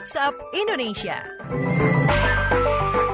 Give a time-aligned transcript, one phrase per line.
[0.00, 1.20] WhatsApp Indonesia.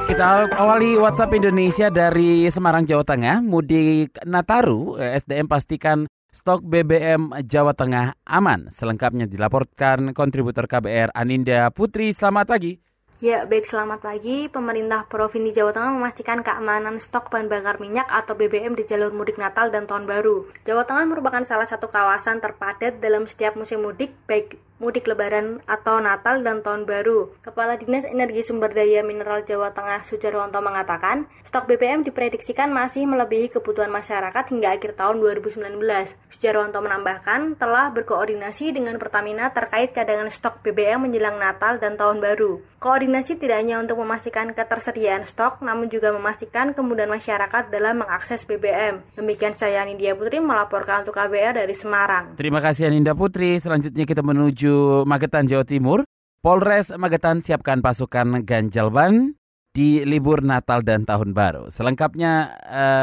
[0.06, 3.42] Kita awali WhatsApp Indonesia dari Semarang, Jawa Tengah.
[3.42, 8.71] Mudik Nataru, eh, SDM pastikan stok BBM Jawa Tengah aman.
[8.71, 12.14] Selengkapnya dilaporkan kontributor KBR Aninda Putri.
[12.14, 12.78] Selamat pagi.
[13.18, 14.46] Ya, baik selamat pagi.
[14.46, 19.42] Pemerintah Provinsi Jawa Tengah memastikan keamanan stok bahan bakar minyak atau BBM di jalur mudik
[19.42, 20.46] Natal dan Tahun Baru.
[20.62, 25.98] Jawa Tengah merupakan salah satu kawasan terpadat dalam setiap musim mudik, baik mudik lebaran atau
[26.05, 27.33] Natal dan Tahun Baru.
[27.41, 33.48] Kepala Dinas Energi Sumber Daya Mineral Jawa Tengah Sujarwanto mengatakan, stok BBM diprediksikan masih melebihi
[33.48, 35.81] kebutuhan masyarakat hingga akhir tahun 2019.
[36.29, 42.61] Sujarwanto menambahkan telah berkoordinasi dengan Pertamina terkait cadangan stok BBM menjelang Natal dan Tahun Baru.
[42.77, 49.01] Koordinasi tidak hanya untuk memastikan ketersediaan stok, namun juga memastikan kemudahan masyarakat dalam mengakses BBM.
[49.17, 52.37] Demikian saya Nindya Putri melaporkan untuk KBR dari Semarang.
[52.37, 53.56] Terima kasih Aninda Putri.
[53.56, 54.66] Selanjutnya kita menuju
[55.06, 56.03] Magetan, Jawa Timur.
[56.41, 59.34] Polres Magetan siapkan pasukan ganjal ban
[59.75, 61.69] di libur Natal dan Tahun Baru.
[61.69, 62.55] Selengkapnya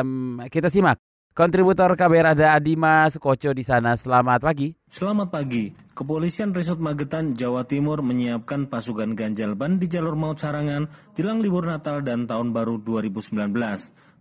[0.02, 0.98] um, kita simak.
[1.34, 3.98] Kontributor KBR ada Adima Sukoco di sana.
[3.98, 4.70] Selamat pagi.
[4.94, 5.74] Selamat pagi.
[5.98, 10.86] Kepolisian Resort Magetan, Jawa Timur menyiapkan pasukan ganjal ban di jalur Maut Sarangan
[11.18, 13.34] jelang libur Natal dan Tahun Baru 2019.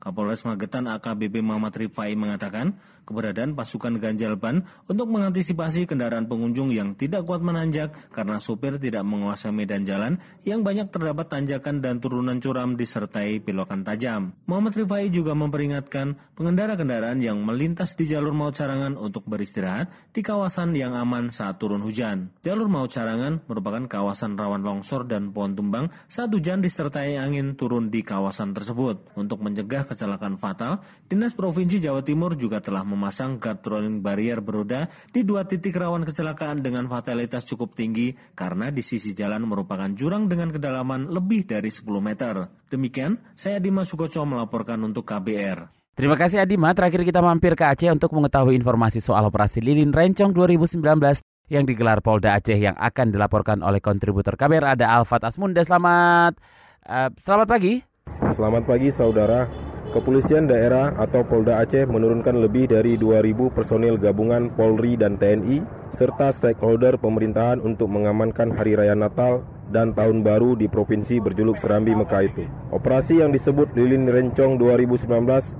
[0.00, 6.94] Kapolres Magetan AKBP Muhammad Rifai mengatakan, keberadaan pasukan ganjal ban untuk mengantisipasi kendaraan pengunjung yang
[6.94, 12.38] tidak kuat menanjak karena sopir tidak menguasai medan jalan yang banyak terdapat tanjakan dan turunan
[12.38, 14.34] curam disertai belokan tajam.
[14.46, 20.22] Muhammad Rifai juga memperingatkan pengendara kendaraan yang melintas di jalur Maut Sarangan untuk beristirahat di
[20.22, 22.30] kawasan yang aman saat turun hujan.
[22.46, 27.90] Jalur Maut Sarangan merupakan kawasan rawan longsor dan pohon tumbang saat hujan disertai angin turun
[27.90, 29.18] di kawasan tersebut.
[29.18, 30.78] Untuk mencegah kecelakaan fatal,
[31.10, 36.06] Dinas Provinsi Jawa Timur juga telah memasang guard rolling barrier beroda di dua titik rawan
[36.06, 41.74] kecelakaan dengan fatalitas cukup tinggi karena di sisi jalan merupakan jurang dengan kedalaman lebih dari
[41.74, 42.46] 10 meter.
[42.70, 45.81] Demikian, saya Dimas Sukoco melaporkan untuk KBR.
[45.92, 46.72] Terima kasih Adima.
[46.72, 50.80] Terakhir kita mampir ke Aceh untuk mengetahui informasi soal operasi Lilin Rencong 2019
[51.52, 55.60] yang digelar Polda Aceh yang akan dilaporkan oleh kontributor KBR ada Alfat Asmunda.
[55.60, 56.40] Selamat
[56.88, 57.84] uh, selamat pagi.
[58.32, 59.44] Selamat pagi saudara.
[59.92, 65.60] Kepolisian daerah atau Polda Aceh menurunkan lebih dari 2.000 personil gabungan Polri dan TNI
[65.92, 71.94] serta stakeholder pemerintahan untuk mengamankan Hari Raya Natal dan Tahun Baru di Provinsi berjuluk Serambi
[71.94, 72.44] Mekah itu.
[72.72, 75.06] Operasi yang disebut Lilin Rencong 2019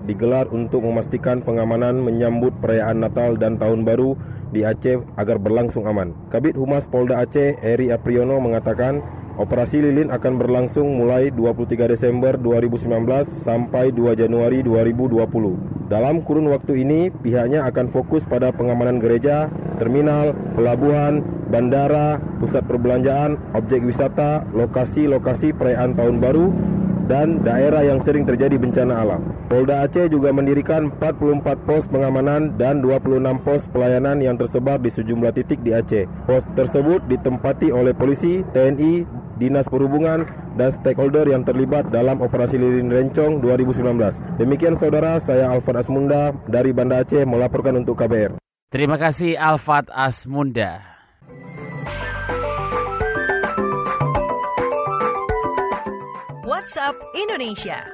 [0.09, 4.19] digelar untuk memastikan pengamanan menyambut perayaan Natal dan Tahun Baru
[4.51, 6.13] di Aceh agar berlangsung aman.
[6.29, 13.25] Kabit Humas Polda Aceh, Eri Apriyono mengatakan Operasi Lilin akan berlangsung mulai 23 Desember 2019
[13.25, 15.89] sampai 2 Januari 2020.
[15.89, 19.49] Dalam kurun waktu ini, pihaknya akan fokus pada pengamanan gereja,
[19.83, 26.55] terminal, pelabuhan, bandara, pusat perbelanjaan, objek wisata, lokasi-lokasi perayaan Tahun Baru,
[27.11, 29.21] dan daerah yang sering terjadi bencana alam.
[29.51, 35.35] Polda Aceh juga mendirikan 44 pos pengamanan dan 26 pos pelayanan yang tersebar di sejumlah
[35.35, 36.09] titik di Aceh.
[36.25, 39.05] Pos tersebut ditempati oleh polisi, TNI,
[39.37, 40.25] Dinas Perhubungan,
[40.57, 44.41] dan stakeholder yang terlibat dalam operasi Lilin Rencong 2019.
[44.41, 48.42] Demikian saudara, saya Alfred Asmunda dari Banda Aceh melaporkan untuk KBR.
[48.73, 50.81] Terima kasih Alfat Asmunda.
[56.49, 57.85] WhatsApp Indonesia.